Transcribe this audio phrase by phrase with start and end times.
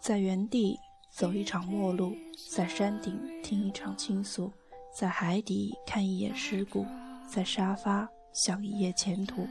[0.00, 0.78] 在原地
[1.10, 2.16] 走一场陌路，
[2.50, 4.52] 在山顶听一场倾诉，
[4.92, 6.84] 在海底看一眼尸骨，
[7.28, 9.46] 在沙发想一夜前途。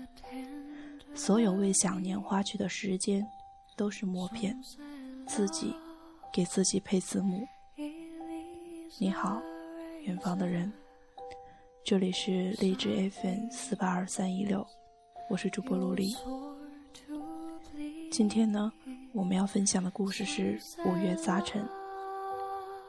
[1.16, 3.26] 所有为想念花去的时间，
[3.78, 4.60] 都是默片，
[5.28, 5.74] 自己
[6.34, 7.48] 给自己配字幕。
[9.00, 9.42] 你好，
[10.04, 10.72] 远方的人，
[11.86, 14.66] 这里是荔枝 FM 四八二三一六，
[15.30, 16.14] 我是主播陆离。
[18.12, 18.70] 今天呢，
[19.14, 21.66] 我们要分享的故事是五月杂陈。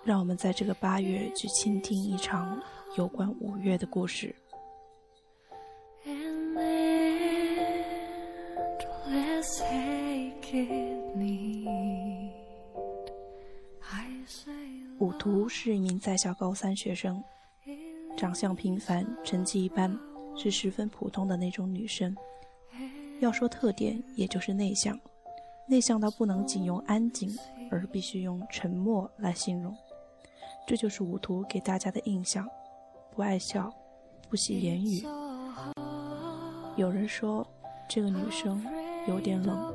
[0.02, 2.60] 让我们在这个八月去倾听一场
[2.96, 4.34] 有关五月的故事。
[14.98, 17.22] 五图是一名在校高三学生，
[18.16, 19.97] 长相平凡，成绩一般，
[20.36, 22.12] 是十分普通的那种女生。
[23.20, 24.98] 要说特点，也就是内向。
[25.73, 27.34] 内向到不能仅用安静，
[27.70, 29.75] 而必须用沉默来形容，
[30.67, 32.47] 这就是武图给大家的印象。
[33.11, 33.73] 不爱笑，
[34.28, 35.03] 不喜言语。
[36.77, 37.47] 有人说
[37.89, 38.62] 这个女生
[39.09, 39.75] 有点冷，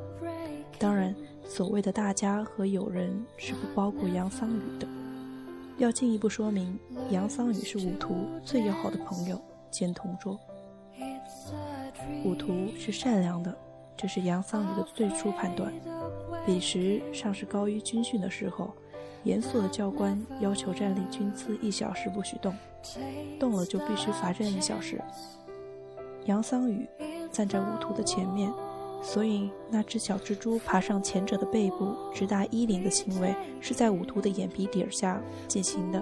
[0.78, 1.12] 当然，
[1.44, 4.86] 所谓的大家和友人是不包括杨桑雨的。
[5.78, 6.78] 要进一步说明，
[7.10, 9.36] 杨桑雨是武图最要好的朋友
[9.68, 10.38] 兼同桌。
[12.24, 13.52] 武图是善良的。
[13.98, 15.72] 这是杨桑榆的最初判断。
[16.46, 18.72] 彼时尚是高一军训的时候，
[19.24, 22.54] 严肃的教官要求站立军姿一小时不许动，
[23.40, 24.98] 动了就必须罚站一小时。
[26.26, 26.88] 杨桑榆
[27.32, 28.52] 站在五图的前面，
[29.02, 36.00] 所以那只小蜘蛛爬上前者的背部直达衣领的行为是在五图的眼皮底下进行的。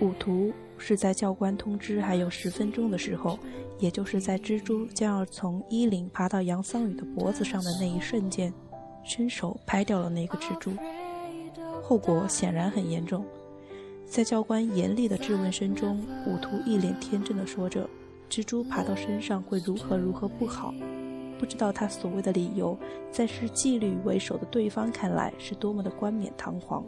[0.00, 3.38] 五图是在教官通知还有十分钟的时候。
[3.80, 8.54] 也就是在蜘蛛将要从衣领爬到杨桑宇的脖子上的那一瞬间，
[9.02, 10.72] 伸手拍掉了那个蜘蛛，
[11.82, 13.24] 后果显然很严重。
[14.06, 17.90] 在教官严厉的质问声中，武图一脸天真的说着
[18.30, 20.72] ：“蜘蛛爬到身上会如何如何不好。”
[21.38, 22.76] 不知道他所谓的理由，
[23.10, 26.84] 在视纪律为首的对方看来是多么的冠冕堂皇。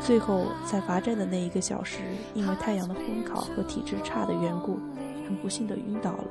[0.00, 2.00] 最后，在罚站的那一个小时，
[2.34, 4.78] 因为太阳的烘烤和体质差的缘故。
[5.26, 6.24] 很不幸的晕倒了，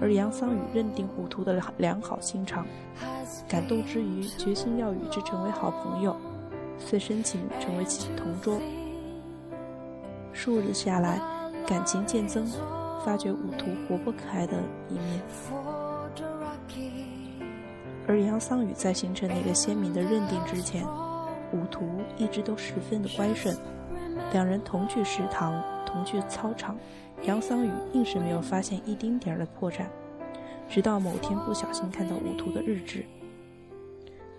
[0.00, 2.66] 而杨桑宇认定武图的良好心肠，
[3.46, 6.16] 感动之余决心要与之成为好朋友，
[6.78, 8.58] 遂申请成为其同桌。
[10.32, 11.20] 数日下来，
[11.66, 12.50] 感情渐增，
[13.06, 15.22] 发觉武图活泼可爱的一面。
[18.08, 20.84] 而杨桑宇在形成那个鲜明的认定之前，
[21.52, 23.56] 武图一直都十分的乖顺，
[24.32, 26.76] 两人同去食堂，同去操场。
[27.22, 29.86] 杨桑宇硬是没有发现一丁点儿的破绽，
[30.68, 33.06] 直到某天不小心看到武图的日志。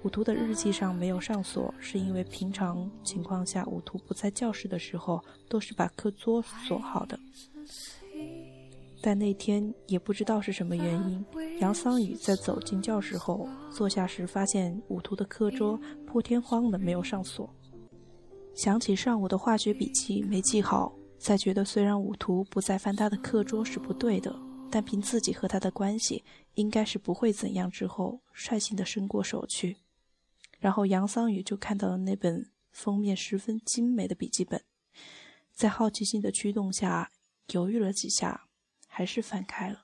[0.04, 7.18] 武图的日记上没有上锁，是因为平常情况下武图不在教室的时候都是把课桌锁好的。
[9.08, 11.26] 但那天也不知道是什么原因，
[11.62, 17.50] 杨桑宇在走进教室后坐下时，发现武图的课桌破天荒的没有上锁。
[18.54, 20.94] 想起上午的化学笔记没记好。
[21.18, 24.38] 在觉得虽然武图不再翻他的课桌是不对的，
[24.70, 26.22] 但凭自己和他的关系，
[26.56, 27.72] 应该是不会怎样。
[27.72, 29.78] 之后率性的伸过手去，
[30.60, 34.62] 然后杨桑宇就看到了那本封面十分精美的笔记本，
[35.54, 37.10] 在好奇心的驱动下，
[37.54, 38.47] 犹豫了几下，
[38.97, 39.83] 还是翻开了。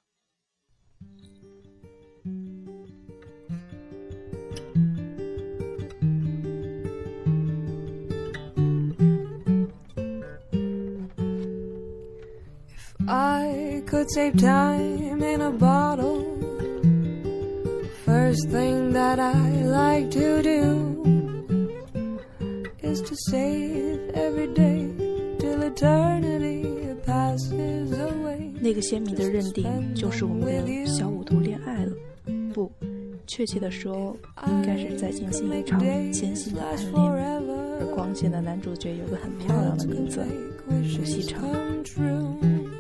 [13.11, 16.27] I could save time in a bottle.
[18.05, 20.99] First thing that I like to do
[22.83, 24.91] is to save every day
[25.39, 28.42] till eternity passes away.
[28.64, 31.92] 那个鲜明的认定就是我们的小五图恋爱了，
[32.54, 32.72] 不，
[33.28, 34.16] 确切的说，
[34.48, 35.82] 应该是在进行一场
[36.14, 36.94] 艰辛的暗恋。
[37.82, 40.26] 而光线的男主角有个很漂亮的名字，
[40.66, 41.44] 胡锡成。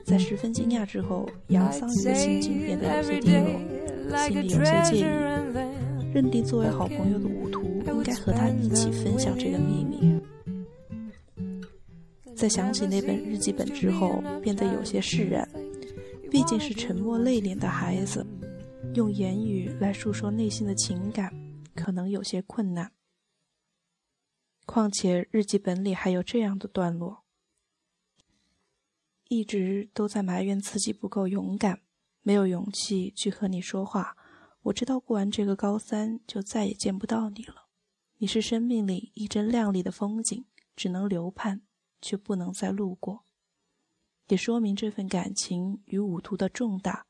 [0.05, 5.03] 在十分惊讶之后，杨桑榆的心情变得有些低落，心里有些介意，
[6.13, 10.17] 认定作为好朋友的舞图应该和他一起分享这个秘密。
[12.33, 15.45] 在想起那本日记本之后，变得有些释然。
[16.33, 18.25] 毕竟是沉默内敛的孩子，
[18.95, 21.31] 用言语来诉说内心的情感，
[21.75, 22.91] 可能有些困难。
[24.65, 27.23] 况且日记本里还有这样的段落。
[29.27, 31.83] 一直都在埋怨自己不够勇敢，
[32.23, 34.17] 没有勇气去和你说话，
[34.63, 37.67] 我知道过完这个高三就再也见不到你了。
[38.17, 40.45] 你是生命里一帧亮丽的风景，
[40.75, 41.61] 只能流盼，
[42.01, 43.23] 却不能再路过。
[44.27, 47.05] 也说明这份感情与五图的重大，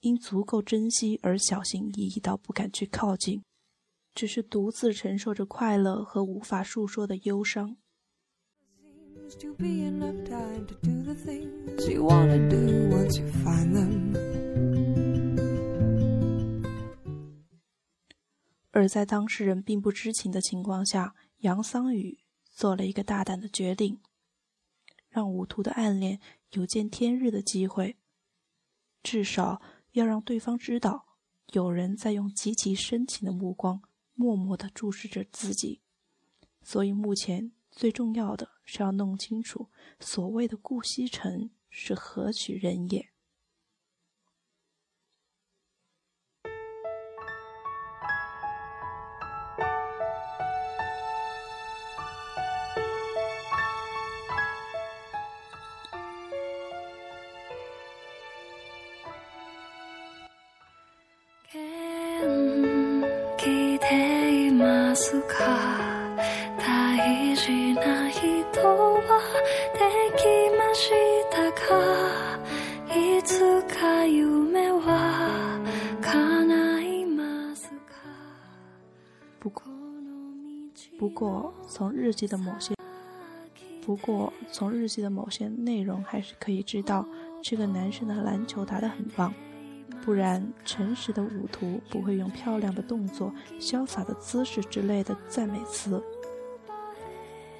[0.00, 3.42] 因足够珍惜而小心翼翼到不敢去靠近，
[4.14, 7.76] 只是独自承受着快乐和无法诉说的忧伤。
[18.72, 22.18] 而在当事人并不知情的情况下，杨桑宇
[22.50, 24.00] 做了一个大胆的决定，
[25.08, 26.20] 让武图的暗恋
[26.52, 27.96] 有见天日的机会，
[29.02, 29.62] 至少
[29.92, 31.16] 要让对方知道，
[31.52, 33.82] 有人在用极其深情的目光
[34.14, 35.80] 默默的注视着自己。
[36.62, 43.10] 所以目前最重要的是要弄清楚，所谓的顾惜城是何许人也。
[79.38, 79.62] 不过，
[80.98, 82.74] 不过从日记的某些，
[83.80, 87.06] 不过从日记的某些内容还是可以知道，
[87.42, 89.32] 这个男生的篮球打得很棒。
[90.04, 96.02] 不然，诚实的舞图不会用漂亮的动作、潇洒的姿势之类的赞美词。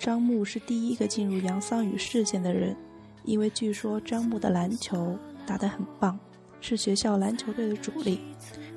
[0.00, 2.74] 张牧是第一个进入杨桑宇视线的人，
[3.22, 5.14] 因为据说张牧的篮球
[5.44, 6.18] 打得很棒，
[6.62, 8.18] 是学校篮球队的主力。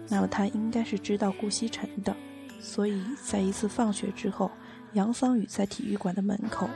[0.09, 2.13] 那么他应该是知道顾西城的，
[2.59, 4.51] 所以在一次放学之后，
[4.91, 6.69] 杨桑宇在体育馆的门口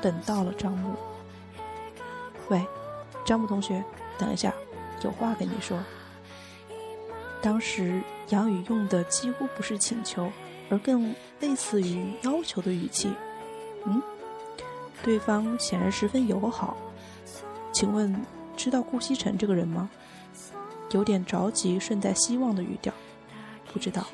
[0.00, 0.94] 等到了张牧。
[2.50, 2.64] 喂，
[3.24, 3.82] 张牧同学，
[4.16, 4.54] 等一下，
[5.02, 5.76] 有话跟你说。
[7.42, 10.30] 当时杨宇用的几乎不是请求，
[10.70, 13.10] 而更类似于要求的语气。
[13.88, 14.02] 嗯，
[15.02, 16.76] 对方显然十分友好。
[17.72, 18.14] 请问
[18.56, 19.88] 知道顾西城这个人吗？
[20.92, 22.92] 有点着急，顺带希望的语调。
[23.72, 24.06] 不知道。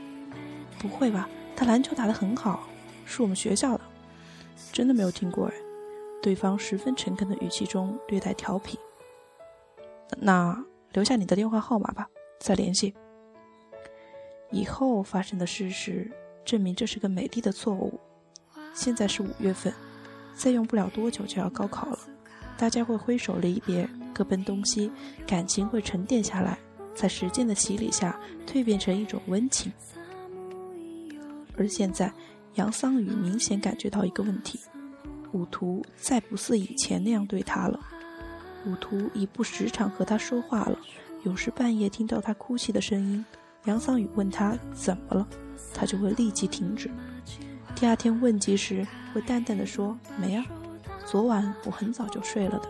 [0.78, 1.28] 不会吧？
[1.56, 2.64] 他篮球打得很好，
[3.06, 3.84] 是我们学校的。
[4.72, 5.54] 真的没有听过哎。
[6.20, 8.78] 对方十分诚恳的语气中略带调皮。
[10.18, 12.94] 那留下你的电话号码吧，再联系。
[14.50, 16.10] 以后发生的事实
[16.44, 17.98] 证明这是个美丽的错误。
[18.74, 19.72] 现在是五月份，
[20.34, 21.98] 再用不了多久就要高考了，
[22.58, 24.90] 大家会挥手离别，各奔东西，
[25.26, 26.58] 感情会沉淀下来，
[26.94, 29.72] 在时间的洗礼下蜕变成一种温情。
[31.56, 32.12] 而现在，
[32.56, 34.58] 杨桑雨明显感觉到一个问题：
[35.32, 37.78] 武图再不似以前那样对他了。
[38.66, 40.76] 武图已不时常和他说话了，
[41.22, 43.24] 有时半夜听到他哭泣的声音。
[43.66, 45.28] 杨桑雨问他怎么了，
[45.72, 46.90] 他就会立即停止。
[47.74, 50.44] 第二天问及时，会淡淡的说：“没啊，
[51.04, 52.68] 昨晚我很早就睡了的。”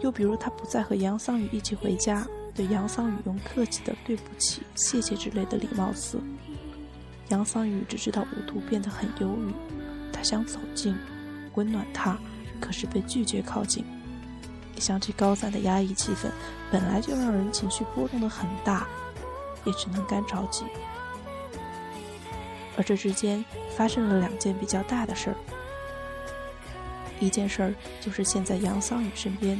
[0.00, 6.20] 又比如他不再和杨桑雨一起回家，对杨桑雨用客气的“对不起”“谢谢”之类的礼貌词。
[7.30, 9.52] 杨桑雨只知道五图变得很忧郁，
[10.12, 10.94] 他想走近，
[11.54, 12.18] 温暖他，
[12.60, 13.84] 可是被拒绝靠近。
[14.76, 16.28] 一想起高三的压抑气氛，
[16.70, 18.86] 本来就让人情绪波动的很大。
[19.64, 20.64] 也只能干着急，
[22.76, 23.44] 而这之间
[23.76, 25.36] 发生了两件比较大的事儿。
[27.18, 29.58] 一件事儿就是现在杨桑雨身边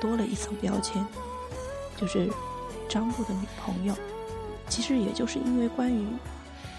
[0.00, 1.04] 多了一层标签，
[1.96, 2.28] 就是
[2.88, 3.94] 张木的女朋友。
[4.68, 6.06] 其实也就是因为关于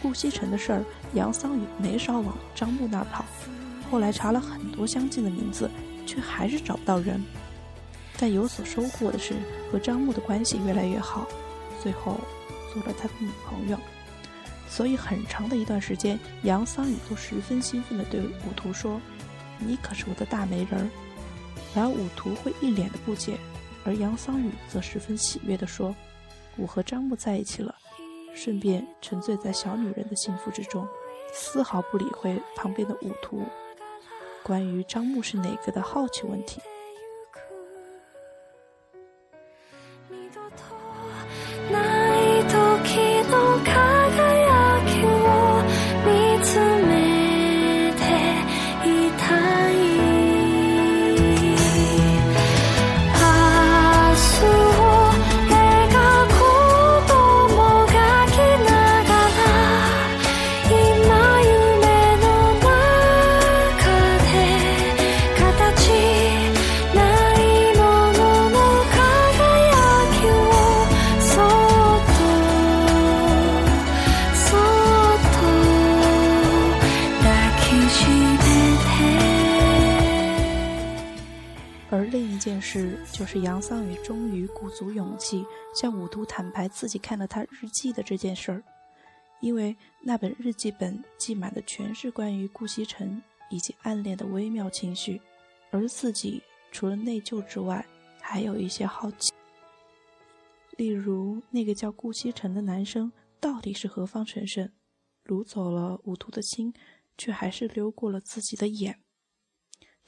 [0.01, 0.83] 顾西城的事儿，
[1.13, 3.23] 杨桑雨没少往张木那儿跑。
[3.91, 5.69] 后来查了很多相近的名字，
[6.05, 7.23] 却还是找不到人。
[8.17, 9.35] 但有所收获的是，
[9.71, 11.27] 和张木的关系越来越好，
[11.81, 12.17] 最后。
[12.71, 13.75] 做了他的女朋友，
[14.69, 19.01] 所以很长的一段时间，杨桑雨都十分兴奋地对武图说
[19.59, 20.87] ：“你可是我的大媒人儿。”
[21.75, 23.37] 而武图会一脸的不解，
[23.83, 25.93] 而杨桑雨则十分喜悦地说
[26.55, 27.75] ：“我和张木在一起了。”
[28.33, 30.87] 顺便沉醉在小女人的幸福之中，
[31.33, 33.43] 丝毫不理会旁边的武图
[34.43, 36.61] 关于张木是哪个的好奇问题。
[83.31, 85.45] 是杨桑雨终于鼓足勇气
[85.75, 88.63] 向武都坦白自己看了他日记的这件事儿，
[89.39, 93.21] 因为那本日记本记满的全是关于顾西城
[93.51, 95.21] 以及暗恋的微妙情绪，
[95.69, 97.85] 而自己除了内疚之外，
[98.19, 99.31] 还有一些好奇，
[100.75, 104.67] 例如那个叫顾西城的男生到底是何方神圣，
[105.23, 106.73] 掳走了武都的心，
[107.15, 108.99] 却还是溜过了自己的眼。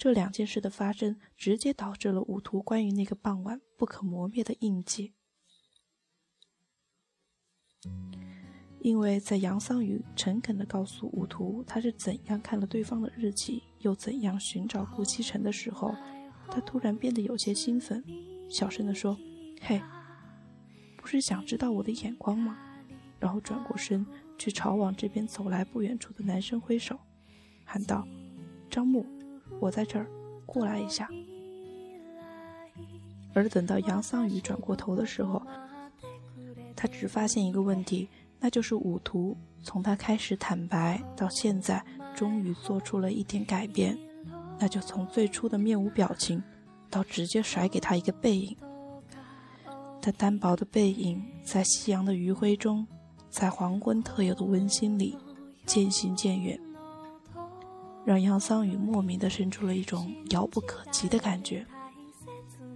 [0.01, 5.13] 这两件事的发生，直接导致了武图关于那个傍晚不可磨灭的印记。
[8.79, 15.95] 因为在杨桑雨诚恳地告诉武图他是怎样看了对方的日记，又怎样寻找顾七成的时候，
[16.49, 18.03] 他突然变得有些兴奋，
[18.49, 19.15] 小声地说
[19.61, 19.79] ：“嘿，
[20.97, 22.57] 不是想知道我的眼光吗？”
[23.21, 24.03] 然后转过身
[24.39, 26.99] 去朝往这边走来不远处的男生挥手，
[27.63, 28.03] 喊道
[28.67, 29.05] ：“张木。”
[29.59, 30.07] 我在这儿，
[30.45, 31.09] 过来一下。
[33.33, 35.41] 而等到杨桑雨转过头的时候，
[36.75, 41.83] 他只发现一个问题，那就是武图从他开始坦白到现在，
[42.15, 43.97] 终于做出了一点改变，
[44.59, 46.43] 那就从最初的面无表情，
[46.89, 48.57] 到直接甩给他一个背影。
[50.01, 52.85] 他单薄的背影，在夕阳的余晖中，
[53.29, 55.15] 在黄昏特有的温馨里，
[55.65, 56.59] 渐行渐远。
[58.05, 61.65] 让杨桑雨莫名的生出了一种遥不可及的感觉。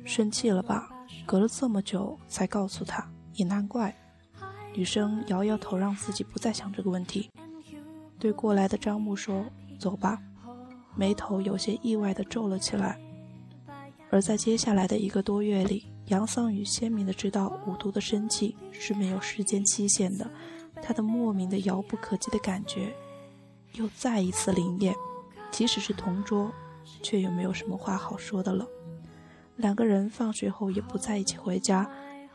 [0.04, 0.90] 生气了吧？
[1.26, 3.96] 隔了这么久才告诉他，也难怪。
[4.74, 7.30] 女生摇摇头，让自己不再想这个问题，
[8.20, 9.46] 对过来的张木说
[9.80, 10.22] ：“走吧。”
[10.96, 13.00] 眉头有些意外的皱了起来。
[14.12, 20.30] 而在接下来的一个多月里，杨桑雨鲜明的知道，五毒的生气是没有时间期限的。
[20.82, 22.94] 他的莫名的遥不可及的感觉，
[23.74, 24.94] 又再一次灵验。
[25.56, 26.52] 即使是同桌，
[27.02, 28.68] 却又没有什么话好说的了。
[29.56, 31.90] 两个人放学后也不在一起回家。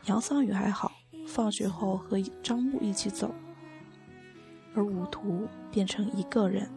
[0.05, 0.91] 杨桑雨还好，
[1.27, 3.31] 放学后和张木一起走，
[4.73, 6.67] 而武图变成一个人，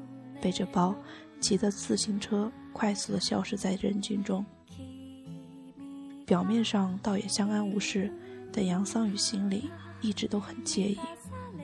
[0.43, 0.95] 背着包，
[1.41, 4.45] 骑着自行车，快速的消失在人群中。
[6.27, 8.13] 表面上倒也相安无事，
[8.53, 9.71] 但杨桑雨心里
[10.03, 10.99] 一直都很介意。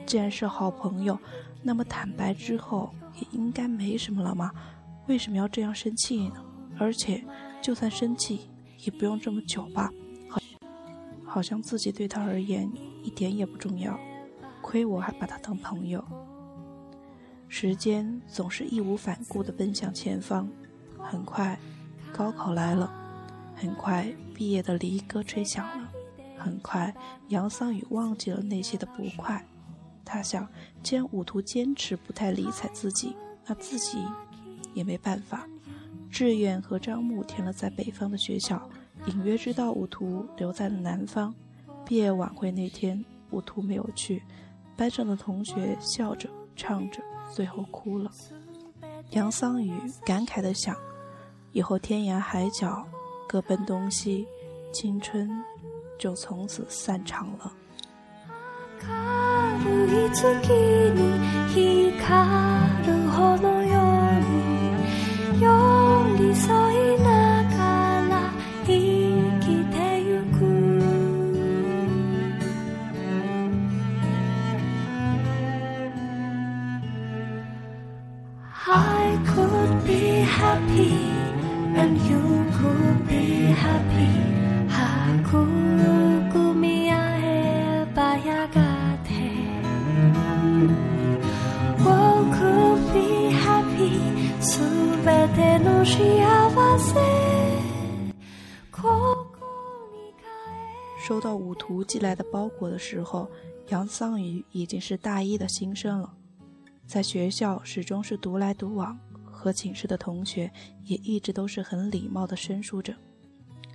[0.07, 1.15] 既然是好朋友，
[1.63, 2.93] 那么坦白之后。
[3.19, 4.49] 也应该没什么了吗？
[5.05, 6.41] 为什么要这样生气呢？
[6.79, 7.21] 而且，
[7.61, 8.49] 就算生气，
[8.85, 9.91] 也不用这么久吧？
[10.29, 10.39] 好，
[11.25, 12.71] 好像自己对他而言
[13.03, 13.99] 一点也不重要，
[14.61, 16.01] 亏我还把他当朋友。
[17.49, 20.47] 时间总是义无反顾地奔向前方，
[20.97, 21.59] 很快，
[22.13, 22.89] 高考来了，
[23.55, 25.91] 很快，毕业的离歌吹响了，
[26.37, 26.95] 很快，
[27.27, 29.45] 杨桑雨忘记了那些的不快。
[30.03, 30.47] 他想，
[30.83, 33.15] 既然武图坚持不太理睬自己，
[33.45, 33.97] 那自己
[34.73, 35.47] 也没办法。
[36.09, 38.61] 志愿和张木填了在北方的学校，
[39.05, 41.33] 隐约知道武图留在了南方。
[41.85, 44.21] 毕业晚会那天，武图没有去，
[44.75, 47.01] 班上的同学笑着唱着，
[47.33, 48.11] 最后哭了。
[49.11, 49.71] 杨桑雨
[50.05, 50.75] 感慨地想：
[51.53, 52.85] 以后天涯海角，
[53.27, 54.27] 各奔东西，
[54.73, 55.29] 青春
[55.97, 57.53] 就从此散场了。
[60.13, 63.79] 月に光るほのよ
[64.17, 65.41] うに
[101.03, 103.29] 收到武图寄来的包裹的时候，
[103.67, 106.13] 杨桑宇已经是大一的新生了，
[106.85, 110.49] 在学校始终是独来独往，和寝室的同学
[110.85, 112.95] 也一直都是很礼貌的生疏着。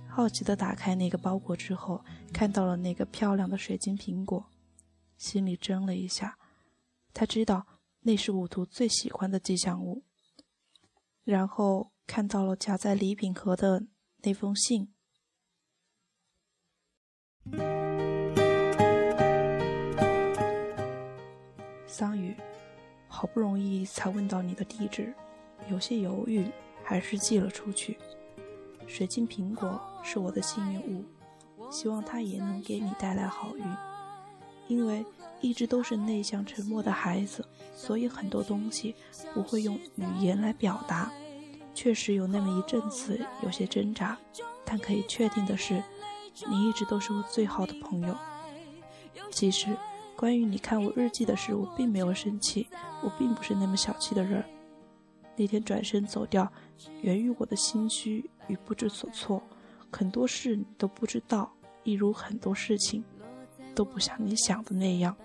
[0.07, 4.43] 好奇的打开那个包裹之后，看到了那个漂亮的水晶苹果，
[5.17, 6.39] 心里怔了一下，
[7.13, 7.67] 他知道
[8.01, 10.06] 那是武图最喜欢的吉祥物。
[11.27, 13.83] 然后看到了夹在礼品盒的
[14.23, 14.93] 那封信。
[21.85, 22.33] 桑雨，
[23.09, 25.13] 好不容易才问到你的地址，
[25.69, 26.49] 有些犹豫，
[26.81, 27.97] 还是寄了出去。
[28.87, 31.03] 水晶苹果是我的幸运物，
[31.69, 33.65] 希望它也能给你带来好运。
[34.67, 35.05] 因为
[35.41, 37.45] 一直都是内向沉默的孩子，
[37.75, 38.95] 所以很多东西
[39.33, 41.11] 不会用语言来表达。
[41.73, 44.17] 确实有那么一阵子有些挣扎，
[44.65, 45.83] 但可以确定的是，
[46.49, 48.15] 你一直都是我最好的朋友。
[49.31, 49.75] 其实，
[50.15, 52.67] 关于你看我日记的事，我并没有生气，
[53.03, 54.43] 我并不是那么小气的人。
[55.35, 56.51] 那天转身走掉，
[57.01, 59.41] 源于我的心虚与不知所措。
[59.91, 63.03] 很多事你都不知道，一如很多事情，
[63.77, 65.15] 都不像你想的那样。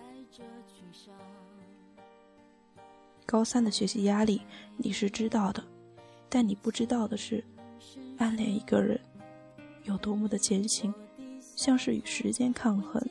[3.24, 4.42] 高三的学习压力
[4.76, 5.64] 你是知道的，
[6.28, 7.42] 但你不知道的是，
[8.18, 9.00] 暗恋一个人
[9.84, 10.92] 有多么的艰辛，
[11.56, 13.02] 像是与时间抗衡，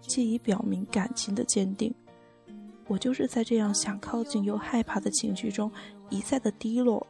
[0.00, 1.94] 借以表明感情的坚定。
[2.88, 5.70] 我就是在这样想靠近又害怕的情绪中，
[6.10, 7.06] 一再的低落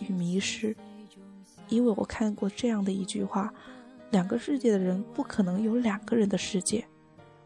[0.00, 0.74] 与迷失。
[1.68, 3.52] 因为我看过这样的一句话：
[4.12, 6.86] 两个世界的人不可能有两个人的世界。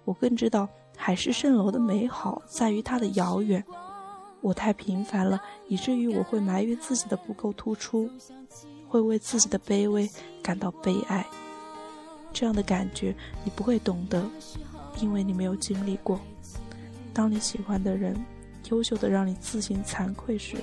[0.05, 3.65] 我更知道海市蜃楼的美好在于它的遥远。
[4.41, 8.11] 我太平凡了，以至于我会埋怨自己的不够突出，
[8.89, 10.11] 会为自己的卑微
[10.43, 11.25] 感到悲哀。
[12.33, 14.25] 这样的感觉你不会懂得，
[15.01, 16.21] 因为你没有经历过。
[17.15, 18.17] 当你喜欢的人
[18.71, 20.57] 优秀的让你自行惭愧时，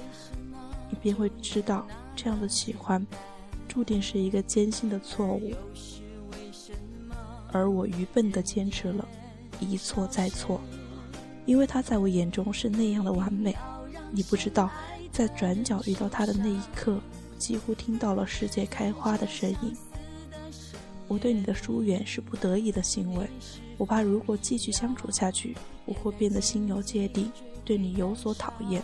[0.90, 3.06] 你便会知道，这样的喜欢
[3.68, 5.54] 注定是一个艰辛的错误。
[7.52, 9.08] 而我愚笨的坚持了，
[9.60, 10.60] 一错再错。
[11.46, 13.56] 因为他在我眼中是那样的完美，
[14.12, 14.70] 你不知道，
[15.12, 17.00] 在转角遇到他的那一刻，
[17.40, 19.76] 几乎听到了世界开花的声音。
[21.08, 23.28] 我对你的疏远是不得已的行为，
[23.80, 25.56] 我怕如果继续相处下去，
[25.86, 27.32] 我会变得心有芥蒂，
[27.66, 28.80] 对你有所讨厌。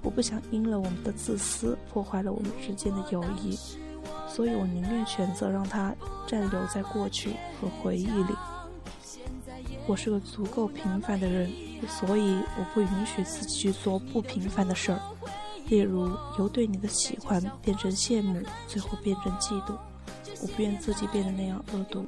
[0.00, 3.58] 我不想因了我们的自私破坏了我们之间的友谊，
[4.28, 5.92] 所以我宁愿选择让他
[6.28, 7.30] 暂留在过去
[7.60, 8.34] 和回忆里。
[9.88, 11.50] 我是个足够平凡的人，
[11.88, 15.00] 所以我不允许自己去做不平凡的事儿，
[15.68, 19.74] 例如由对你的喜欢变成羡慕，最后变成嫉妒。
[20.42, 22.04] 我不愿自己变得那样恶毒，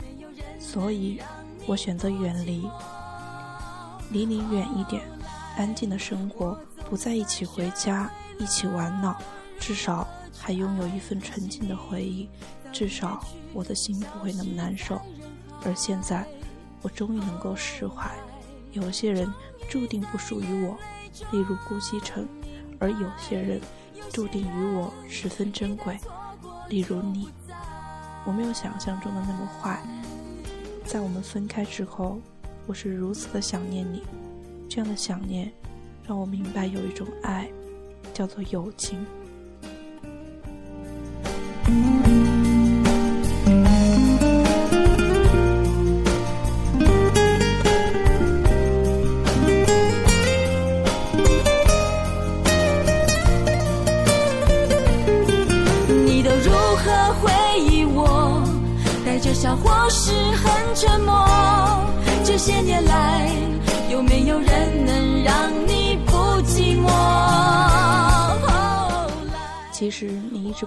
[0.58, 1.22] 所以
[1.66, 2.68] 我选择远离，
[4.12, 5.02] 离你远一点，
[5.56, 9.16] 安静的生活，不在一起回家，一起玩闹，
[9.58, 10.06] 至少
[10.38, 12.28] 还拥有一份纯净的回忆，
[12.70, 15.00] 至少我的心不会那么难受。
[15.64, 16.26] 而现在。
[16.82, 18.10] 我终于能够释怀，
[18.72, 19.32] 有些人
[19.68, 20.76] 注定不属于我，
[21.30, 22.24] 例如顾西城；
[22.78, 23.60] 而有些人
[24.10, 25.98] 注定与我十分珍贵，
[26.68, 27.28] 例如你。
[28.26, 29.82] 我没有想象中的那么坏，
[30.84, 32.20] 在我们分开之后，
[32.66, 34.02] 我是如此的想念你。
[34.68, 35.50] 这样的想念，
[36.06, 37.50] 让我明白有一种爱，
[38.12, 39.04] 叫做友情。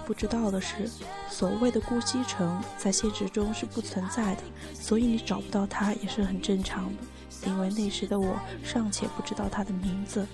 [0.05, 0.89] 不知道的是，
[1.29, 4.41] 所谓的顾西城在现实中是不存在的，
[4.73, 7.47] 所以你找不到他也是很正常的。
[7.47, 10.25] 因为那时的我尚且不知道他的名字，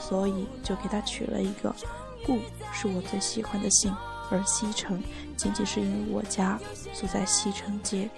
[0.00, 1.74] 所以就给他取了一个
[2.24, 2.38] “顾”，
[2.72, 3.94] 是我最喜欢的姓。
[4.30, 5.02] 而西城，
[5.36, 6.58] 仅仅是因为我家
[6.98, 8.08] 住在西城街，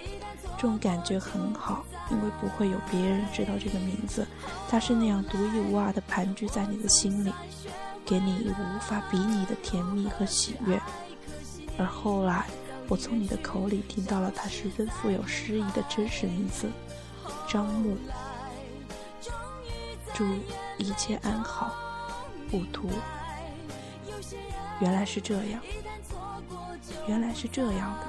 [0.57, 4.25] 这种感觉很好，因为不会有别人知道这个名字，
[4.71, 7.33] 它是那样独一无二的盘踞在你的心里，
[8.07, 10.81] 给你无法比拟的甜蜜和喜悦。
[11.77, 12.47] 而后来，
[12.89, 16.71] 我从你的口里听到了他十分富有诗意的真实名字——
[17.47, 17.97] 张牧。
[20.15, 20.25] 祝
[20.79, 21.75] 一切安好，
[22.51, 22.89] 不图。
[24.81, 25.61] 原来是这样。
[27.07, 28.07] 原来是这样的，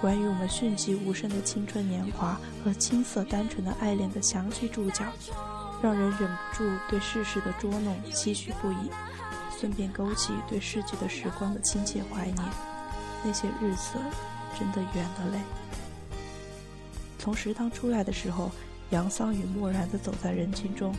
[0.00, 5.04] 关于我们迅疾无声的青春年华和青涩单纯的爱恋的详细注脚，
[5.82, 8.90] 让人忍不住对世事的捉弄唏嘘不已，
[9.58, 12.38] 顺便勾起对逝去的时光的亲切怀念。
[13.24, 13.98] 那些日子
[14.58, 15.40] 真的远了嘞。
[17.18, 18.50] 从食堂出来的时候，
[18.90, 20.94] 杨桑雨漠然地走在人群中，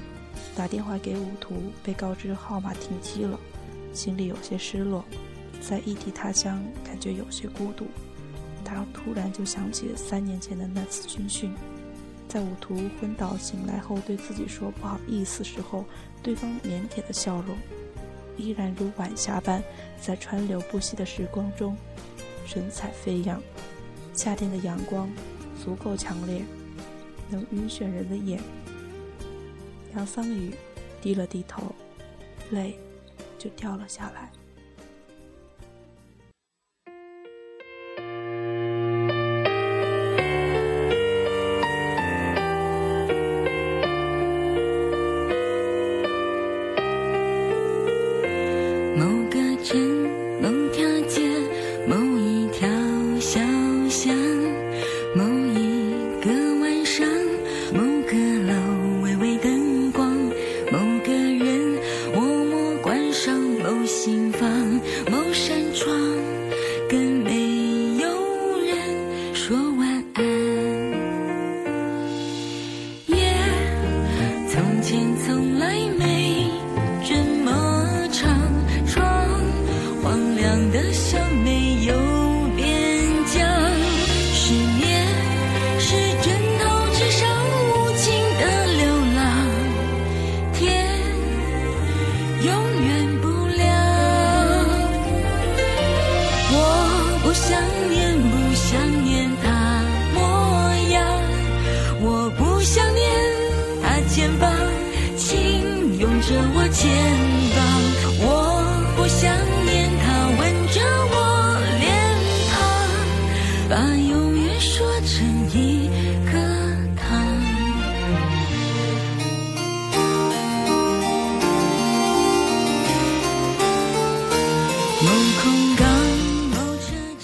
[0.56, 3.40] 打电话给武图，被告知号码停机了，
[3.94, 5.06] 心里有些失落。
[5.62, 7.86] 在异地他乡，感觉有些孤独。
[8.66, 11.54] 他突然就想起三年前的那次军训，
[12.28, 15.86] 在武图昏倒醒来后，对自己说不好意思时候，
[16.22, 17.58] 对方腼腆的笑容，
[18.38, 19.62] 依然如晚霞般
[20.00, 21.76] 在川流不息的时光中，
[22.46, 23.42] 神采飞扬。
[24.14, 25.10] 夏天的阳光
[25.64, 26.44] 足够强烈，
[27.30, 28.40] 能晕眩人的眼。
[29.96, 30.54] 杨桑雨
[31.02, 31.64] 低了低头，
[32.52, 32.80] 泪
[33.38, 34.32] 就掉了下来。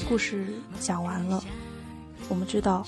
[0.08, 0.46] 故事
[0.80, 1.44] 讲完了，
[2.30, 2.86] 我们知道，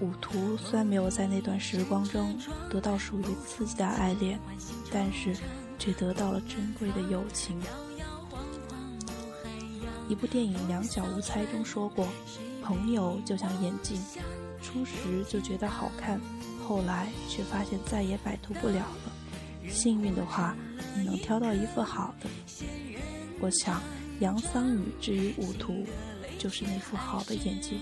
[0.00, 2.38] 武图虽然没有在那段时光中
[2.70, 4.38] 得到属于自己的爱恋，
[4.92, 5.34] 但是
[5.78, 7.60] 却得到了珍贵的友情。
[10.08, 12.06] 一部电影《两小无猜》中说过
[12.62, 14.00] ：“朋友就像眼镜，
[14.62, 16.20] 初时就觉得好看，
[16.66, 19.12] 后来却发现再也摆脱不了了。
[19.68, 20.56] 幸运的话，
[20.96, 22.30] 你能挑到一副好的。”
[23.40, 23.82] 我想，
[24.20, 25.84] 杨桑雨至于武图，
[26.38, 27.78] 就是那副好的眼镜。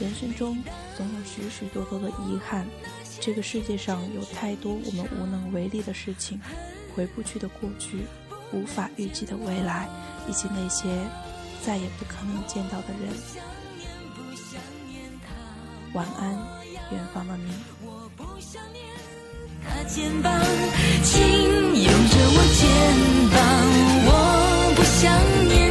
[0.00, 0.60] 人生中
[0.96, 2.66] 总有许许多多的遗憾，
[3.24, 6.40] 这个世界上有太多我们无能为力的事情，
[6.92, 8.04] 回不去的过去，
[8.52, 9.88] 无法预计的未来。
[10.28, 10.86] 以及那些
[11.64, 13.12] 再也不可能见到的人。
[15.94, 16.32] 晚安，
[16.92, 17.52] 远方的你。
[19.64, 20.32] 他肩膀，
[21.02, 22.64] 请拥着我肩
[23.32, 23.40] 膀，
[24.06, 24.10] 我
[24.76, 25.02] 不想
[25.48, 25.61] 念